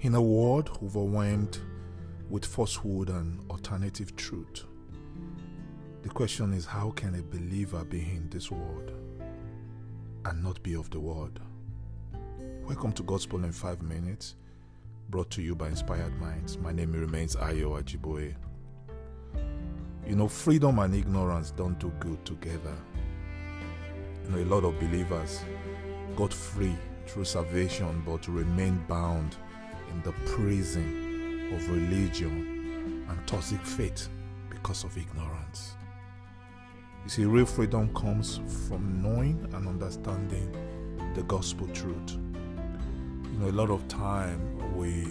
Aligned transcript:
In 0.00 0.14
a 0.14 0.22
world 0.22 0.78
overwhelmed 0.80 1.58
with 2.30 2.44
falsehood 2.44 3.10
and 3.10 3.40
alternative 3.50 4.14
truth, 4.14 4.64
the 6.02 6.08
question 6.08 6.52
is 6.52 6.64
how 6.64 6.92
can 6.92 7.16
a 7.16 7.22
believer 7.22 7.84
be 7.84 7.98
in 7.98 8.28
this 8.30 8.48
world 8.48 8.92
and 10.24 10.40
not 10.40 10.62
be 10.62 10.76
of 10.76 10.88
the 10.90 11.00
world? 11.00 11.40
Welcome 12.62 12.92
to 12.92 13.02
Gospel 13.02 13.42
in 13.42 13.50
5 13.50 13.82
Minutes, 13.82 14.36
brought 15.10 15.30
to 15.30 15.42
you 15.42 15.56
by 15.56 15.66
Inspired 15.66 16.16
Minds. 16.20 16.58
My 16.58 16.70
name 16.70 16.92
remains 16.92 17.34
Ayo 17.34 17.82
Ajiboye. 17.82 18.36
You 20.06 20.14
know, 20.14 20.28
freedom 20.28 20.78
and 20.78 20.94
ignorance 20.94 21.50
don't 21.50 21.78
do 21.80 21.92
good 21.98 22.24
together. 22.24 22.76
You 24.24 24.30
know, 24.30 24.44
a 24.44 24.46
lot 24.46 24.62
of 24.62 24.78
believers 24.78 25.42
got 26.14 26.32
free 26.32 26.76
through 27.08 27.24
salvation 27.24 28.00
but 28.06 28.28
remain 28.28 28.78
bound 28.86 29.36
in 29.90 30.02
the 30.02 30.12
prison 30.26 31.52
of 31.54 31.70
religion 31.70 33.04
and 33.08 33.26
toxic 33.26 33.60
faith 33.60 34.08
because 34.50 34.84
of 34.84 34.96
ignorance. 34.96 35.74
You 37.04 37.10
see, 37.10 37.24
real 37.24 37.46
freedom 37.46 37.92
comes 37.94 38.40
from 38.68 39.02
knowing 39.02 39.48
and 39.54 39.66
understanding 39.66 40.54
the 41.14 41.22
gospel 41.22 41.66
truth. 41.68 42.18
You 43.32 43.38
know, 43.38 43.48
a 43.48 43.52
lot 43.52 43.70
of 43.70 43.86
time 43.88 44.76
we 44.76 45.06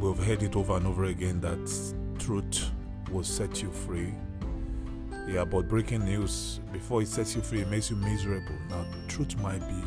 we've 0.00 0.24
heard 0.24 0.42
it 0.42 0.54
over 0.56 0.76
and 0.76 0.86
over 0.86 1.04
again 1.04 1.40
that 1.40 1.94
truth 2.18 2.70
will 3.10 3.24
set 3.24 3.62
you 3.62 3.70
free. 3.70 4.14
Yeah, 5.28 5.44
but 5.44 5.68
breaking 5.68 6.04
news 6.04 6.60
before 6.72 7.02
it 7.02 7.08
sets 7.08 7.34
you 7.34 7.42
free, 7.42 7.60
it 7.60 7.68
makes 7.68 7.90
you 7.90 7.96
miserable. 7.96 8.54
Now, 8.70 8.86
truth 9.08 9.36
might 9.38 9.60
be 9.60 9.82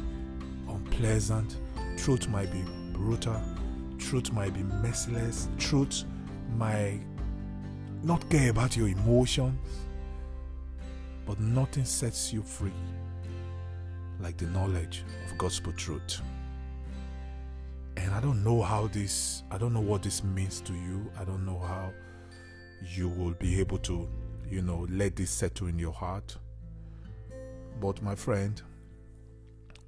unpleasant, 0.71 1.57
truth 2.01 2.27
might 2.29 2.51
be 2.51 2.63
brutal, 2.93 3.39
truth 3.99 4.33
might 4.33 4.51
be 4.55 4.63
merciless, 4.63 5.47
truth 5.59 6.03
might 6.57 6.99
not 8.01 8.27
care 8.27 8.49
about 8.49 8.75
your 8.75 8.87
emotions, 8.87 9.53
but 11.27 11.39
nothing 11.39 11.85
sets 11.85 12.33
you 12.33 12.41
free 12.41 12.73
like 14.19 14.35
the 14.37 14.47
knowledge 14.47 15.03
of 15.27 15.37
gospel 15.37 15.71
truth. 15.73 16.21
And 17.97 18.11
I 18.15 18.19
don't 18.19 18.43
know 18.43 18.63
how 18.63 18.87
this, 18.87 19.43
I 19.51 19.59
don't 19.59 19.71
know 19.73 19.79
what 19.79 20.01
this 20.01 20.23
means 20.23 20.59
to 20.61 20.73
you. 20.73 21.07
I 21.19 21.23
don't 21.23 21.45
know 21.45 21.59
how 21.59 21.91
you 22.95 23.09
will 23.09 23.35
be 23.35 23.59
able 23.59 23.77
to, 23.77 24.09
you 24.49 24.63
know, 24.63 24.87
let 24.89 25.15
this 25.15 25.29
settle 25.29 25.67
in 25.67 25.77
your 25.77 25.93
heart. 25.93 26.35
But 27.79 28.01
my 28.01 28.15
friend, 28.15 28.59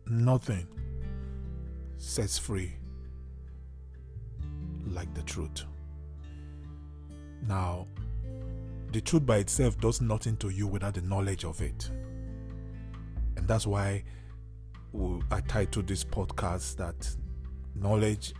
nothing 0.06 0.68
sets 2.04 2.38
free 2.38 2.74
like 4.88 5.12
the 5.14 5.22
truth. 5.24 5.64
Now, 7.48 7.88
the 8.92 9.02
truth 9.02 9.26
by 9.26 9.38
itself 9.38 9.80
does 9.80 10.02
nothing 10.02 10.36
to 10.38 10.50
you 10.50 10.68
without 10.68 10.96
the 10.96 11.02
knowledge 11.02 11.46
of 11.46 11.62
it. 11.62 11.90
And 13.38 13.48
that's 13.48 13.66
why 13.66 14.04
I 15.32 15.42
titled 15.48 15.88
this 15.88 16.04
podcast 16.04 16.76
that 16.76 17.10
knowledge 17.74 18.34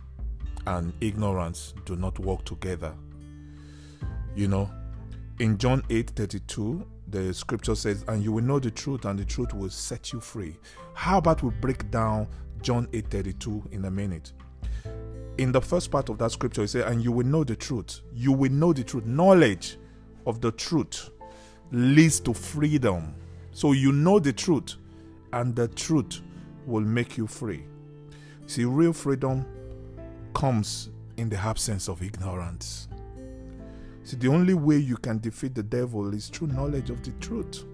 and 0.66 0.92
ignorance 1.00 1.74
do 1.86 1.96
not 1.96 2.18
work 2.18 2.44
together. 2.44 2.94
You 4.36 4.48
know, 4.48 4.70
in 5.40 5.58
John 5.58 5.82
8 5.88 6.10
32, 6.10 6.86
the 7.08 7.32
scripture 7.34 7.74
says, 7.74 8.04
And 8.08 8.22
you 8.22 8.32
will 8.32 8.44
know 8.44 8.58
the 8.58 8.70
truth, 8.70 9.04
and 9.04 9.18
the 9.18 9.24
truth 9.24 9.54
will 9.54 9.70
set 9.70 10.12
you 10.12 10.20
free. 10.20 10.56
How 10.92 11.18
about 11.18 11.42
we 11.42 11.50
break 11.50 11.90
down 11.90 12.28
John 12.64 12.88
8 12.94 13.08
32 13.08 13.68
in 13.72 13.84
a 13.84 13.90
minute? 13.90 14.32
In 15.36 15.52
the 15.52 15.60
first 15.60 15.90
part 15.90 16.08
of 16.08 16.16
that 16.18 16.32
scripture, 16.32 16.62
it 16.62 16.68
says, 16.68 16.84
And 16.86 17.04
you 17.04 17.12
will 17.12 17.26
know 17.26 17.44
the 17.44 17.54
truth. 17.54 18.00
You 18.14 18.32
will 18.32 18.50
know 18.50 18.72
the 18.72 18.82
truth. 18.82 19.04
Knowledge 19.04 19.76
of 20.26 20.40
the 20.40 20.50
truth 20.50 21.10
leads 21.70 22.20
to 22.20 22.32
freedom. 22.32 23.14
So 23.52 23.72
you 23.72 23.92
know 23.92 24.18
the 24.18 24.32
truth, 24.32 24.76
and 25.32 25.54
the 25.54 25.68
truth 25.68 26.22
will 26.66 26.80
make 26.80 27.18
you 27.18 27.26
free. 27.26 27.64
See, 28.46 28.64
real 28.64 28.94
freedom 28.94 29.44
comes 30.32 30.88
in 31.18 31.28
the 31.28 31.36
absence 31.36 31.88
of 31.88 32.02
ignorance. 32.02 32.88
See, 34.04 34.16
the 34.16 34.28
only 34.28 34.54
way 34.54 34.78
you 34.78 34.96
can 34.96 35.18
defeat 35.18 35.54
the 35.54 35.62
devil 35.62 36.14
is 36.14 36.28
through 36.28 36.48
knowledge 36.48 36.88
of 36.88 37.02
the 37.02 37.12
truth. 37.20 37.64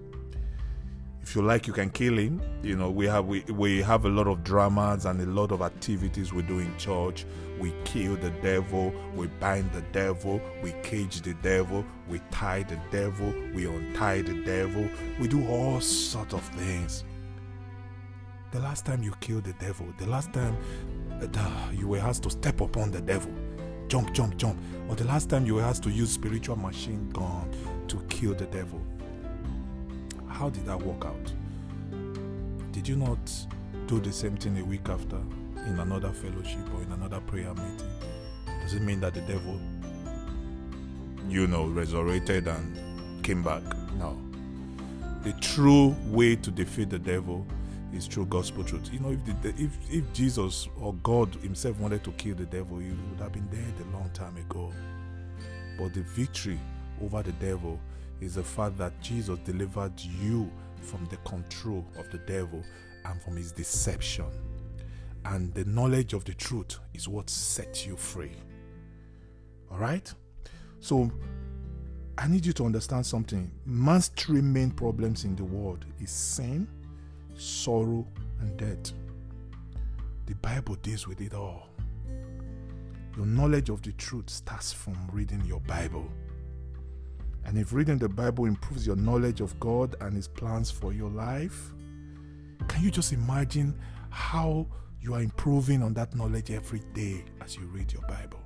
If 1.31 1.37
you 1.37 1.43
like, 1.43 1.65
you 1.65 1.71
can 1.71 1.89
kill 1.89 2.17
him. 2.17 2.41
You 2.61 2.75
know, 2.75 2.91
we 2.91 3.05
have 3.05 3.25
we, 3.25 3.39
we 3.43 3.81
have 3.83 4.03
a 4.03 4.09
lot 4.09 4.27
of 4.27 4.43
dramas 4.43 5.05
and 5.05 5.21
a 5.21 5.25
lot 5.25 5.53
of 5.53 5.61
activities 5.61 6.33
we 6.33 6.41
do 6.41 6.59
in 6.59 6.77
church. 6.77 7.25
We 7.57 7.73
kill 7.85 8.17
the 8.17 8.31
devil, 8.41 8.93
we 9.15 9.27
bind 9.27 9.71
the 9.71 9.81
devil, 9.93 10.41
we 10.61 10.73
cage 10.83 11.21
the 11.21 11.33
devil, 11.35 11.85
we 12.09 12.19
tie 12.31 12.63
the 12.63 12.77
devil, 12.91 13.33
we 13.53 13.65
untie 13.65 14.23
the 14.23 14.43
devil. 14.43 14.89
We 15.21 15.29
do 15.29 15.47
all 15.47 15.79
sorts 15.79 16.33
of 16.33 16.43
things. 16.47 17.05
The 18.51 18.59
last 18.59 18.85
time 18.85 19.01
you 19.01 19.13
killed 19.21 19.45
the 19.45 19.53
devil, 19.53 19.87
the 19.99 20.07
last 20.07 20.33
time 20.33 20.57
uh, 21.21 21.71
you 21.71 21.87
were 21.87 21.99
asked 21.99 22.23
to 22.23 22.29
step 22.29 22.59
upon 22.59 22.91
the 22.91 22.99
devil, 22.99 23.31
jump, 23.87 24.11
jump, 24.11 24.35
jump, 24.35 24.59
or 24.89 24.95
the 24.97 25.05
last 25.05 25.29
time 25.29 25.45
you 25.45 25.55
were 25.55 25.63
asked 25.63 25.83
to 25.83 25.91
use 25.91 26.11
spiritual 26.11 26.57
machine 26.57 27.09
gun 27.11 27.49
to 27.87 28.01
kill 28.09 28.33
the 28.33 28.47
devil, 28.47 28.81
how 30.41 30.49
did 30.49 30.65
that 30.65 30.81
work 30.81 31.05
out? 31.05 31.33
Did 32.71 32.87
you 32.87 32.95
not 32.95 33.19
do 33.85 33.99
the 33.99 34.11
same 34.11 34.35
thing 34.37 34.57
a 34.57 34.65
week 34.65 34.89
after 34.89 35.17
in 35.67 35.79
another 35.79 36.09
fellowship 36.11 36.67
or 36.73 36.81
in 36.81 36.91
another 36.93 37.19
prayer 37.19 37.53
meeting? 37.53 37.87
Does 38.63 38.73
it 38.73 38.81
mean 38.81 38.99
that 39.01 39.13
the 39.13 39.21
devil, 39.21 39.61
you 41.29 41.45
know, 41.45 41.65
resurrected 41.65 42.47
and 42.47 43.23
came 43.23 43.43
back? 43.43 43.61
No. 43.99 44.19
The 45.21 45.33
true 45.33 45.95
way 46.07 46.37
to 46.37 46.49
defeat 46.49 46.89
the 46.89 46.97
devil 46.97 47.45
is 47.93 48.07
through 48.07 48.25
gospel 48.25 48.63
truth. 48.63 48.89
You 48.91 48.99
know, 48.99 49.11
if 49.11 49.41
the, 49.43 49.49
if 49.63 49.77
if 49.91 50.11
Jesus 50.11 50.67
or 50.79 50.95
God 51.03 51.35
Himself 51.43 51.77
wanted 51.77 52.03
to 52.03 52.11
kill 52.13 52.33
the 52.33 52.47
devil, 52.47 52.79
He 52.79 52.89
would 52.89 53.19
have 53.19 53.31
been 53.31 53.45
dead 53.49 53.73
a 53.79 53.95
long 53.95 54.09
time 54.15 54.37
ago. 54.37 54.73
But 55.77 55.93
the 55.93 56.01
victory 56.01 56.59
over 57.03 57.21
the 57.23 57.31
devil 57.33 57.79
is 58.19 58.35
the 58.35 58.43
fact 58.43 58.77
that 58.77 58.99
Jesus 59.01 59.39
delivered 59.39 59.99
you 59.99 60.49
from 60.81 61.05
the 61.09 61.17
control 61.17 61.85
of 61.97 62.09
the 62.11 62.19
devil 62.19 62.63
and 63.05 63.21
from 63.21 63.37
his 63.37 63.51
deception. 63.51 64.25
And 65.25 65.53
the 65.53 65.65
knowledge 65.65 66.13
of 66.13 66.25
the 66.25 66.33
truth 66.33 66.79
is 66.93 67.07
what 67.07 67.29
sets 67.29 67.85
you 67.85 67.95
free. 67.95 68.31
All 69.71 69.77
right? 69.77 70.11
So 70.79 71.11
I 72.17 72.27
need 72.27 72.45
you 72.45 72.53
to 72.53 72.65
understand 72.65 73.05
something. 73.05 73.51
Man's 73.65 74.09
three 74.09 74.41
main 74.41 74.71
problems 74.71 75.23
in 75.25 75.35
the 75.35 75.43
world 75.43 75.85
is 75.99 76.11
sin, 76.11 76.67
sorrow, 77.35 78.05
and 78.39 78.57
death. 78.57 78.93
The 80.25 80.35
Bible 80.35 80.75
deals 80.75 81.07
with 81.07 81.21
it 81.21 81.33
all. 81.33 81.67
Your 83.17 83.25
knowledge 83.25 83.69
of 83.69 83.81
the 83.81 83.91
truth 83.93 84.29
starts 84.29 84.71
from 84.71 84.95
reading 85.11 85.43
your 85.45 85.59
Bible. 85.61 86.07
And 87.45 87.57
if 87.57 87.73
reading 87.73 87.97
the 87.97 88.09
Bible 88.09 88.45
improves 88.45 88.85
your 88.85 88.95
knowledge 88.95 89.41
of 89.41 89.59
God 89.59 89.95
and 90.01 90.15
His 90.15 90.27
plans 90.27 90.69
for 90.71 90.93
your 90.93 91.09
life, 91.09 91.71
can 92.67 92.83
you 92.83 92.91
just 92.91 93.13
imagine 93.13 93.77
how 94.09 94.67
you 95.01 95.15
are 95.15 95.21
improving 95.21 95.81
on 95.81 95.93
that 95.95 96.15
knowledge 96.15 96.51
every 96.51 96.81
day 96.93 97.23
as 97.41 97.55
you 97.55 97.63
read 97.67 97.91
your 97.91 98.03
Bible? 98.03 98.39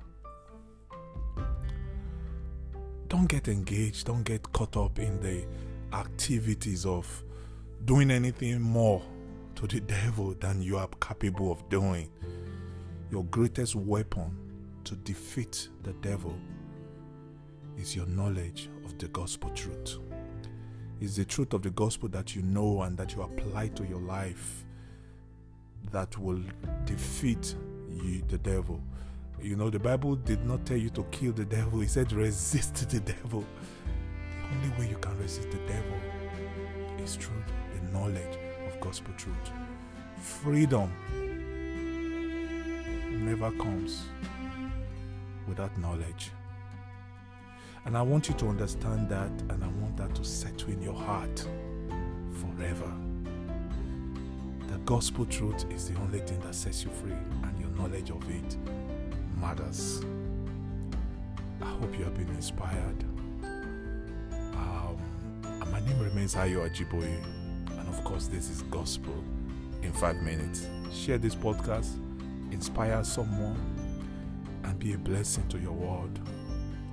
Don't 3.08 3.28
get 3.28 3.48
engaged, 3.48 4.06
don't 4.06 4.24
get 4.24 4.52
caught 4.52 4.76
up 4.76 4.98
in 4.98 5.20
the 5.20 5.46
activities 5.92 6.84
of 6.84 7.22
doing 7.84 8.10
anything 8.10 8.60
more 8.60 9.02
to 9.54 9.66
the 9.66 9.80
devil 9.80 10.34
than 10.40 10.60
you 10.60 10.76
are 10.76 10.88
capable 11.00 11.52
of 11.52 11.68
doing. 11.68 12.10
Your 13.10 13.24
greatest 13.24 13.76
weapon 13.76 14.36
to 14.84 14.96
defeat 14.96 15.68
the 15.82 15.92
devil 15.94 16.36
is 17.76 17.94
your 17.94 18.06
knowledge 18.06 18.68
of 18.84 18.96
the 18.98 19.08
gospel 19.08 19.50
truth. 19.50 19.98
It's 21.00 21.16
the 21.16 21.24
truth 21.24 21.52
of 21.52 21.62
the 21.62 21.70
gospel 21.70 22.08
that 22.10 22.34
you 22.34 22.42
know 22.42 22.82
and 22.82 22.96
that 22.96 23.14
you 23.14 23.22
apply 23.22 23.68
to 23.68 23.84
your 23.84 24.00
life 24.00 24.64
that 25.92 26.16
will 26.18 26.40
defeat 26.84 27.54
you, 27.90 28.22
the 28.28 28.38
devil. 28.38 28.80
You 29.42 29.56
know, 29.56 29.68
the 29.68 29.78
Bible 29.78 30.16
did 30.16 30.44
not 30.46 30.64
tell 30.64 30.78
you 30.78 30.90
to 30.90 31.04
kill 31.10 31.32
the 31.32 31.44
devil, 31.44 31.82
it 31.82 31.90
said 31.90 32.12
resist 32.12 32.88
the 32.88 33.00
devil. 33.00 33.44
The 34.42 34.56
only 34.56 34.78
way 34.78 34.90
you 34.90 34.96
can 34.96 35.16
resist 35.18 35.50
the 35.50 35.58
devil 35.58 35.98
is 36.98 37.16
through 37.16 37.42
the 37.74 37.92
knowledge 37.92 38.38
of 38.66 38.80
gospel 38.80 39.12
truth. 39.18 39.36
Freedom 40.18 40.90
never 43.24 43.50
comes 43.52 44.04
without 45.46 45.76
knowledge. 45.78 46.30
And 47.86 47.96
I 47.96 48.02
want 48.02 48.28
you 48.28 48.34
to 48.34 48.48
understand 48.48 49.08
that, 49.10 49.30
and 49.48 49.62
I 49.62 49.68
want 49.80 49.96
that 49.96 50.12
to 50.16 50.24
settle 50.24 50.70
in 50.70 50.82
your 50.82 50.92
heart 50.92 51.48
forever. 52.40 52.92
The 54.66 54.78
gospel 54.78 55.24
truth 55.24 55.64
is 55.70 55.88
the 55.88 55.96
only 56.00 56.18
thing 56.18 56.40
that 56.40 56.54
sets 56.56 56.82
you 56.84 56.90
free, 56.90 57.12
and 57.12 57.60
your 57.60 57.70
knowledge 57.70 58.10
of 58.10 58.28
it 58.28 58.56
matters. 59.40 60.04
I 61.62 61.66
hope 61.66 61.96
you 61.96 62.04
have 62.04 62.14
been 62.16 62.28
inspired. 62.30 63.04
Um, 63.44 64.98
and 65.44 65.70
my 65.70 65.78
name 65.80 66.00
remains 66.00 66.34
Ayo 66.34 66.68
Ajiboye, 66.68 67.22
and 67.70 67.88
of 67.88 68.02
course, 68.02 68.26
this 68.26 68.50
is 68.50 68.62
Gospel 68.62 69.14
in 69.82 69.92
five 69.92 70.16
minutes. 70.22 70.66
Share 70.92 71.18
this 71.18 71.36
podcast, 71.36 71.94
inspire 72.50 73.04
someone, 73.04 73.56
and 74.64 74.76
be 74.80 74.94
a 74.94 74.98
blessing 74.98 75.46
to 75.50 75.58
your 75.58 75.72
world. 75.72 76.18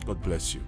God 0.05 0.21
bless 0.21 0.53
you. 0.53 0.61